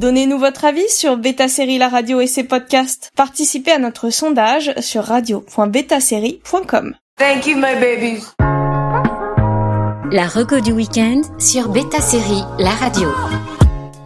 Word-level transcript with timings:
Donnez-nous 0.00 0.38
votre 0.38 0.64
avis 0.64 0.88
sur 0.88 1.18
Beta 1.18 1.46
Série 1.46 1.76
La 1.76 1.90
Radio 1.90 2.22
et 2.22 2.26
ses 2.26 2.42
podcasts. 2.42 3.10
Participez 3.16 3.72
à 3.72 3.78
notre 3.78 4.08
sondage 4.08 4.72
sur 4.80 5.04
radio.betasérie.com. 5.04 6.96
Thank 7.18 7.46
you, 7.46 7.56
my 7.56 7.74
babies. 7.78 8.22
La 10.10 10.26
reco 10.26 10.60
du 10.60 10.72
week-end 10.72 11.20
sur 11.38 11.68
Beta 11.68 12.00
Série 12.00 12.42
La 12.58 12.70
Radio. 12.70 13.10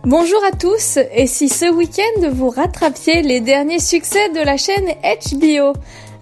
Bonjour 0.03 0.43
à 0.45 0.51
tous, 0.51 0.99
et 1.15 1.29
si 1.29 1.49
ce 1.49 1.71
week-end 1.73 2.29
vous 2.33 2.51
rattrapiez 2.51 3.23
les 3.23 3.41
derniers 3.41 3.79
succès 3.79 4.31
de 4.31 4.41
la 4.41 4.57
chaîne 4.57 4.89
HBO 5.05 5.75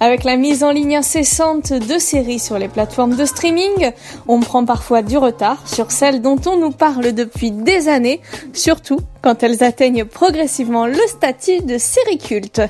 avec 0.02 0.24
la 0.24 0.36
mise 0.36 0.64
en 0.64 0.72
ligne 0.72 0.96
incessante 0.96 1.72
de 1.72 1.96
séries 1.96 2.40
sur 2.40 2.58
les 2.58 2.66
plateformes 2.66 3.14
de 3.14 3.24
streaming, 3.24 3.92
on 4.26 4.40
prend 4.40 4.64
parfois 4.64 5.00
du 5.00 5.16
retard 5.16 5.68
sur 5.68 5.92
celles 5.92 6.20
dont 6.20 6.40
on 6.44 6.56
nous 6.56 6.72
parle 6.72 7.12
depuis 7.12 7.52
des 7.52 7.86
années, 7.86 8.20
surtout 8.52 8.98
quand 9.22 9.44
elles 9.44 9.62
atteignent 9.62 10.04
progressivement 10.04 10.86
le 10.86 10.98
statut 11.06 11.60
de 11.60 11.78
série 11.78 12.18
culte. 12.18 12.62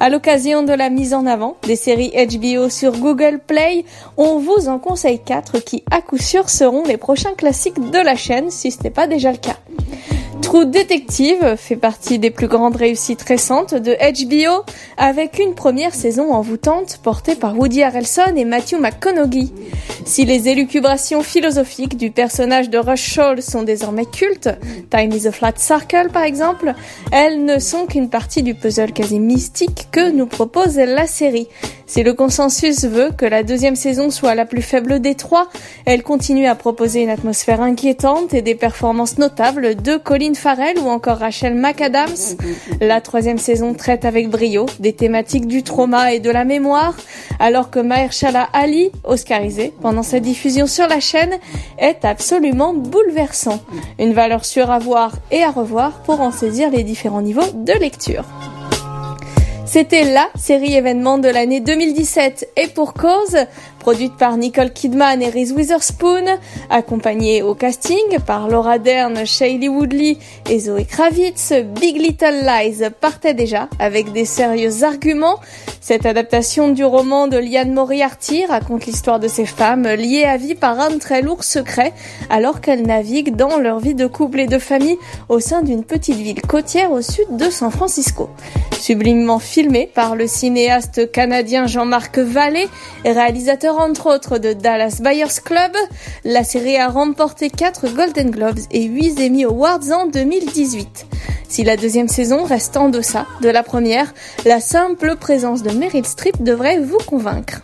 À 0.00 0.08
l'occasion 0.08 0.62
de 0.62 0.72
la 0.72 0.88
mise 0.88 1.12
en 1.12 1.26
avant 1.26 1.58
des 1.64 1.76
séries 1.76 2.14
HBO 2.14 2.70
sur 2.70 2.92
Google 2.92 3.40
Play, 3.46 3.84
on 4.16 4.38
vous 4.38 4.70
en 4.70 4.78
conseille 4.78 5.20
quatre 5.22 5.58
qui 5.58 5.84
à 5.90 6.00
coup 6.00 6.16
sûr 6.16 6.48
seront 6.48 6.84
les 6.84 6.96
prochains 6.96 7.34
classiques 7.34 7.90
de 7.90 7.98
la 7.98 8.16
chaîne 8.16 8.50
si 8.50 8.70
ce 8.70 8.82
n'est 8.82 8.90
pas 8.90 9.06
déjà 9.06 9.32
le 9.32 9.36
cas. 9.36 9.58
True 10.42 10.66
Detective 10.66 11.56
fait 11.56 11.76
partie 11.76 12.18
des 12.18 12.30
plus 12.30 12.48
grandes 12.48 12.76
réussites 12.76 13.22
récentes 13.22 13.74
de 13.74 13.92
HBO, 13.92 14.64
avec 14.96 15.38
une 15.38 15.54
première 15.54 15.94
saison 15.94 16.32
envoûtante 16.32 16.98
portée 17.02 17.34
par 17.34 17.56
Woody 17.56 17.82
Harrelson 17.82 18.34
et 18.36 18.44
Matthew 18.44 18.80
McConaughey. 18.80 19.48
Si 20.04 20.24
les 20.24 20.48
élucubrations 20.48 21.22
philosophiques 21.22 21.96
du 21.96 22.10
personnage 22.10 22.70
de 22.70 22.78
Rush 22.78 23.12
Shaw 23.12 23.40
sont 23.40 23.62
désormais 23.62 24.06
cultes, 24.06 24.48
Time 24.90 25.12
is 25.12 25.28
a 25.28 25.32
Flat 25.32 25.54
Circle 25.56 26.08
par 26.12 26.24
exemple, 26.24 26.72
elles 27.12 27.44
ne 27.44 27.58
sont 27.58 27.86
qu'une 27.86 28.10
partie 28.10 28.42
du 28.42 28.54
puzzle 28.54 28.92
quasi 28.92 29.20
mystique 29.20 29.88
que 29.92 30.10
nous 30.10 30.26
propose 30.26 30.76
la 30.76 31.06
série. 31.06 31.48
Si 31.90 32.04
le 32.04 32.14
consensus 32.14 32.84
veut 32.84 33.10
que 33.10 33.26
la 33.26 33.42
deuxième 33.42 33.74
saison 33.74 34.10
soit 34.10 34.36
la 34.36 34.46
plus 34.46 34.62
faible 34.62 35.00
des 35.00 35.16
trois, 35.16 35.48
elle 35.86 36.04
continue 36.04 36.46
à 36.46 36.54
proposer 36.54 37.02
une 37.02 37.10
atmosphère 37.10 37.60
inquiétante 37.60 38.32
et 38.32 38.42
des 38.42 38.54
performances 38.54 39.18
notables 39.18 39.74
de 39.74 39.96
Colin 39.96 40.34
Farrell 40.34 40.78
ou 40.78 40.88
encore 40.88 41.18
Rachel 41.18 41.56
McAdams. 41.56 42.36
La 42.80 43.00
troisième 43.00 43.38
saison 43.38 43.74
traite 43.74 44.04
avec 44.04 44.30
brio 44.30 44.66
des 44.78 44.92
thématiques 44.92 45.48
du 45.48 45.64
trauma 45.64 46.12
et 46.12 46.20
de 46.20 46.30
la 46.30 46.44
mémoire, 46.44 46.94
alors 47.40 47.70
que 47.70 47.80
Mahershala 47.80 48.48
Ali, 48.52 48.92
oscarisé 49.02 49.72
pendant 49.82 50.04
sa 50.04 50.20
diffusion 50.20 50.68
sur 50.68 50.86
la 50.86 51.00
chaîne, 51.00 51.40
est 51.76 52.04
absolument 52.04 52.72
bouleversant. 52.72 53.58
Une 53.98 54.12
valeur 54.12 54.44
sûre 54.44 54.70
à 54.70 54.78
voir 54.78 55.16
et 55.32 55.42
à 55.42 55.50
revoir 55.50 56.04
pour 56.04 56.20
en 56.20 56.30
saisir 56.30 56.70
les 56.70 56.84
différents 56.84 57.22
niveaux 57.22 57.50
de 57.52 57.72
lecture. 57.72 58.24
C'était 59.72 60.02
la 60.02 60.28
série 60.34 60.74
événement 60.74 61.18
de 61.18 61.28
l'année 61.28 61.60
2017 61.60 62.54
et 62.56 62.66
pour 62.66 62.92
cause, 62.92 63.36
produite 63.80 64.16
par 64.16 64.36
Nicole 64.36 64.72
Kidman 64.72 65.20
et 65.22 65.30
Reese 65.30 65.52
Witherspoon, 65.52 66.26
accompagnée 66.68 67.42
au 67.42 67.54
casting 67.54 68.18
par 68.24 68.48
Laura 68.48 68.78
Dern, 68.78 69.26
Shailene 69.26 69.70
Woodley 69.70 70.18
et 70.48 70.60
Zoe 70.60 70.84
Kravitz, 70.84 71.52
Big 71.80 71.96
Little 71.96 72.44
Lies 72.44 72.90
partait 73.00 73.34
déjà 73.34 73.68
avec 73.80 74.12
des 74.12 74.26
sérieux 74.26 74.84
arguments. 74.84 75.40
Cette 75.80 76.04
adaptation 76.04 76.68
du 76.68 76.84
roman 76.84 77.26
de 77.26 77.38
Liane 77.38 77.72
Moriarty 77.72 78.44
raconte 78.44 78.84
l'histoire 78.84 79.18
de 79.18 79.28
ces 79.28 79.46
femmes 79.46 79.88
liées 79.88 80.24
à 80.24 80.36
vie 80.36 80.54
par 80.54 80.78
un 80.78 80.98
très 80.98 81.22
lourd 81.22 81.42
secret 81.42 81.94
alors 82.28 82.60
qu'elles 82.60 82.82
naviguent 82.82 83.34
dans 83.34 83.58
leur 83.58 83.80
vie 83.80 83.94
de 83.94 84.06
couple 84.06 84.40
et 84.40 84.46
de 84.46 84.58
famille 84.58 84.98
au 85.30 85.40
sein 85.40 85.62
d'une 85.62 85.84
petite 85.84 86.16
ville 86.16 86.42
côtière 86.42 86.92
au 86.92 87.00
sud 87.00 87.36
de 87.36 87.48
San 87.48 87.70
Francisco. 87.70 88.28
Sublimement 88.78 89.38
filmé 89.38 89.90
par 89.92 90.16
le 90.16 90.26
cinéaste 90.26 91.10
canadien 91.12 91.66
Jean-Marc 91.66 92.18
Vallée, 92.18 92.68
réalisateur 93.04 93.69
entre 93.78 94.14
autres 94.14 94.38
de 94.38 94.52
Dallas 94.52 95.00
Buyers 95.00 95.40
Club. 95.44 95.72
La 96.24 96.44
série 96.44 96.76
a 96.76 96.88
remporté 96.88 97.50
4 97.50 97.88
Golden 97.94 98.30
Globes 98.30 98.60
et 98.70 98.84
8 98.84 99.20
Emmy 99.20 99.44
Awards 99.44 99.90
en 99.92 100.06
2018. 100.06 101.06
Si 101.48 101.64
la 101.64 101.76
deuxième 101.76 102.08
saison 102.08 102.44
reste 102.44 102.76
en 102.76 102.88
deçà 102.88 103.26
de 103.42 103.48
la 103.48 103.62
première, 103.62 104.12
la 104.44 104.60
simple 104.60 105.16
présence 105.16 105.62
de 105.62 105.70
Meryl 105.70 106.06
Streep 106.06 106.42
devrait 106.42 106.78
vous 106.78 106.98
convaincre. 107.06 107.60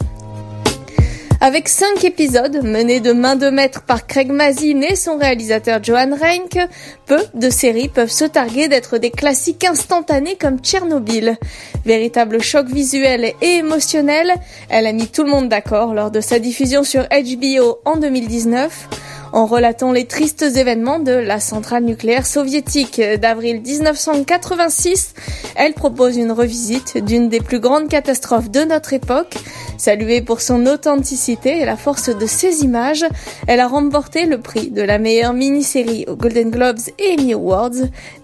Avec 1.40 1.68
cinq 1.68 2.02
épisodes 2.04 2.64
menés 2.64 3.00
de 3.00 3.12
main 3.12 3.36
de 3.36 3.50
maître 3.50 3.82
par 3.82 4.06
Craig 4.06 4.30
Mazin 4.32 4.80
et 4.80 4.96
son 4.96 5.18
réalisateur 5.18 5.84
Johan 5.84 6.16
Reinke, 6.18 6.66
peu 7.04 7.20
de 7.34 7.50
séries 7.50 7.90
peuvent 7.90 8.10
se 8.10 8.24
targuer 8.24 8.68
d'être 8.68 8.96
des 8.96 9.10
classiques 9.10 9.64
instantanés 9.64 10.36
comme 10.36 10.58
Tchernobyl. 10.58 11.36
Véritable 11.84 12.42
choc 12.42 12.66
visuel 12.68 13.34
et 13.42 13.56
émotionnel, 13.56 14.32
elle 14.70 14.86
a 14.86 14.92
mis 14.92 15.08
tout 15.08 15.24
le 15.24 15.30
monde 15.30 15.50
d'accord 15.50 15.92
lors 15.92 16.10
de 16.10 16.22
sa 16.22 16.38
diffusion 16.38 16.84
sur 16.84 17.02
HBO 17.02 17.80
en 17.84 17.96
2019 17.96 18.88
en 19.32 19.46
relatant 19.46 19.92
les 19.92 20.06
tristes 20.06 20.42
événements 20.42 20.98
de 20.98 21.12
la 21.12 21.40
centrale 21.40 21.84
nucléaire 21.84 22.26
soviétique 22.26 23.00
d'avril 23.20 23.60
1986. 23.60 25.14
Elle 25.56 25.74
propose 25.74 26.16
une 26.16 26.32
revisite 26.32 26.98
d'une 26.98 27.28
des 27.28 27.40
plus 27.40 27.60
grandes 27.60 27.88
catastrophes 27.88 28.50
de 28.50 28.60
notre 28.60 28.92
époque. 28.92 29.36
Saluée 29.78 30.22
pour 30.22 30.40
son 30.40 30.66
authenticité 30.66 31.60
et 31.60 31.64
la 31.64 31.76
force 31.76 32.08
de 32.08 32.26
ses 32.26 32.62
images, 32.62 33.04
elle 33.46 33.60
a 33.60 33.68
remporté 33.68 34.26
le 34.26 34.40
prix 34.40 34.70
de 34.70 34.82
la 34.82 34.98
meilleure 34.98 35.34
mini-série 35.34 36.06
aux 36.08 36.16
Golden 36.16 36.50
Globes 36.50 36.80
et 36.98 37.16
Emmy 37.18 37.34
Awards. 37.34 37.70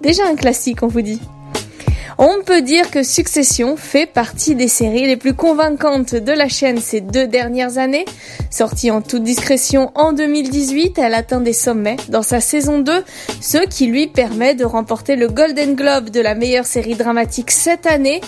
Déjà 0.00 0.26
un 0.26 0.36
classique, 0.36 0.82
on 0.82 0.88
vous 0.88 1.02
dit. 1.02 1.20
On 2.18 2.42
peut 2.44 2.62
dire 2.62 2.90
que 2.90 3.02
Succession 3.02 3.76
fait 3.76 4.06
partie 4.06 4.54
des 4.54 4.68
séries 4.68 5.06
les 5.06 5.16
plus 5.16 5.34
convaincantes 5.34 6.14
de 6.14 6.32
la 6.32 6.48
chaîne 6.48 6.78
ces 6.78 7.00
deux 7.00 7.26
dernières 7.26 7.78
années. 7.78 8.04
Sortie 8.50 8.90
en 8.90 9.00
toute 9.00 9.22
discrétion 9.22 9.90
en 9.94 10.12
2018, 10.12 10.98
elle 10.98 11.14
atteint 11.14 11.40
des 11.40 11.52
sommets 11.52 11.96
dans 12.08 12.22
sa 12.22 12.40
saison 12.40 12.78
2, 12.80 13.04
ce 13.40 13.58
qui 13.66 13.86
lui 13.86 14.06
permet 14.06 14.54
de 14.54 14.64
remporter 14.64 15.16
le 15.16 15.28
Golden 15.28 15.74
Globe 15.74 16.10
de 16.10 16.20
la 16.20 16.34
meilleure 16.34 16.66
série 16.66 16.94
dramatique 16.94 17.50
cette 17.50 17.86
année 17.86 18.20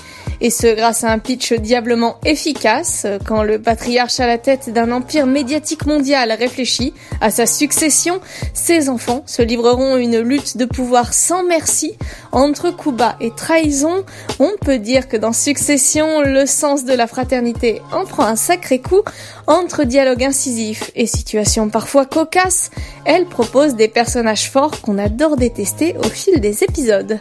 et 0.44 0.50
ce 0.50 0.66
grâce 0.66 1.04
à 1.04 1.10
un 1.10 1.18
pitch 1.18 1.54
diablement 1.54 2.18
efficace, 2.22 3.06
quand 3.24 3.42
le 3.42 3.58
patriarche 3.58 4.20
à 4.20 4.26
la 4.26 4.36
tête 4.36 4.70
d'un 4.70 4.92
empire 4.92 5.24
médiatique 5.24 5.86
mondial 5.86 6.30
réfléchit 6.32 6.92
à 7.22 7.30
sa 7.30 7.46
succession, 7.46 8.20
ses 8.52 8.90
enfants 8.90 9.22
se 9.24 9.40
livreront 9.40 9.96
une 9.96 10.18
lutte 10.18 10.58
de 10.58 10.66
pouvoir 10.66 11.14
sans 11.14 11.44
merci 11.44 11.96
entre 12.30 12.74
bas 12.90 13.16
et 13.22 13.30
trahison. 13.30 14.04
On 14.38 14.50
peut 14.60 14.76
dire 14.76 15.08
que 15.08 15.16
dans 15.16 15.32
Succession, 15.32 16.20
le 16.20 16.44
sens 16.44 16.84
de 16.84 16.92
la 16.92 17.06
fraternité 17.06 17.80
en 17.90 18.04
prend 18.04 18.26
un 18.26 18.36
sacré 18.36 18.82
coup 18.82 19.00
entre 19.46 19.84
dialogue 19.84 20.24
incisif 20.24 20.90
et 20.94 21.06
situations 21.06 21.70
parfois 21.70 22.04
cocasses. 22.04 22.70
Elle 23.06 23.24
propose 23.24 23.76
des 23.76 23.88
personnages 23.88 24.50
forts 24.50 24.82
qu'on 24.82 24.98
adore 24.98 25.38
détester 25.38 25.96
au 26.04 26.10
fil 26.10 26.38
des 26.38 26.64
épisodes. 26.64 27.18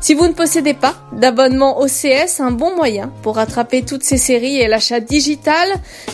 Si 0.00 0.14
vous 0.14 0.28
ne 0.28 0.32
possédez 0.32 0.74
pas 0.74 0.94
d'abonnement 1.12 1.80
OCS, 1.80 2.40
un 2.40 2.50
bon 2.50 2.76
moyen 2.76 3.10
pour 3.22 3.36
rattraper 3.36 3.82
toutes 3.82 4.04
ces 4.04 4.18
séries 4.18 4.58
est 4.58 4.68
l'achat 4.68 5.00
digital. 5.00 5.68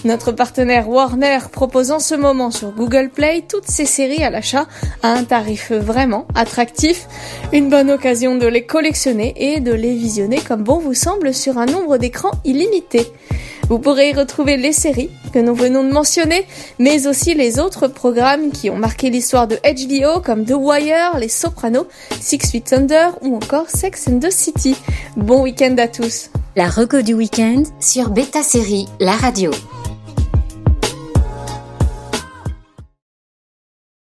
Notre 0.05 0.33
partenaire 0.33 0.89
Warner 0.89 1.39
propose 1.51 1.91
en 1.91 1.99
ce 1.99 2.15
moment 2.15 2.51
sur 2.51 2.71
Google 2.71 3.11
Play 3.11 3.45
toutes 3.47 3.69
ces 3.69 3.85
séries 3.85 4.25
à 4.25 4.31
l'achat 4.31 4.67
à 5.03 5.13
un 5.13 5.25
tarif 5.25 5.73
vraiment 5.73 6.27
attractif. 6.35 7.07
Une 7.53 7.69
bonne 7.69 7.91
occasion 7.91 8.37
de 8.37 8.47
les 8.47 8.65
collectionner 8.65 9.35
et 9.37 9.61
de 9.61 9.73
les 9.73 9.95
visionner 9.95 10.41
comme 10.41 10.63
bon 10.63 10.79
vous 10.79 10.95
semble 10.95 11.35
sur 11.35 11.59
un 11.59 11.67
nombre 11.67 11.99
d'écrans 11.99 12.33
illimité. 12.45 13.13
Vous 13.69 13.79
pourrez 13.79 14.11
y 14.11 14.13
retrouver 14.13 14.57
les 14.57 14.73
séries 14.73 15.11
que 15.33 15.39
nous 15.39 15.55
venons 15.55 15.85
de 15.85 15.93
mentionner, 15.93 16.47
mais 16.79 17.07
aussi 17.07 17.35
les 17.35 17.59
autres 17.59 17.89
programmes 17.89 18.51
qui 18.51 18.71
ont 18.71 18.77
marqué 18.77 19.11
l'histoire 19.11 19.49
de 19.49 19.57
HBO 19.57 20.21
comme 20.21 20.45
The 20.45 20.55
Wire, 20.55 21.19
Les 21.19 21.29
Sopranos, 21.29 21.87
Six 22.21 22.51
Feet 22.51 22.73
Under 22.73 23.17
ou 23.23 23.37
encore 23.37 23.71
Sex 23.71 24.09
and 24.09 24.21
the 24.21 24.31
City. 24.31 24.77
Bon 25.17 25.43
week-end 25.43 25.77
à 25.79 25.89
tous. 25.89 26.31
La 26.55 26.69
reco 26.69 27.01
du 27.01 27.15
week-end 27.15 27.63
sur 27.81 28.11
Beta 28.11 28.43
Série, 28.43 28.87
la 29.01 29.13
radio. 29.13 29.51